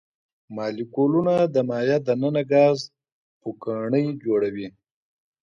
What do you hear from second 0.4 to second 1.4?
مالیکولونه